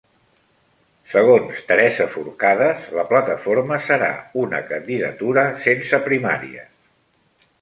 [1.09, 4.09] Segons Teresa Forcades, la plataforma serà
[4.45, 6.75] una candidatura sense primàries.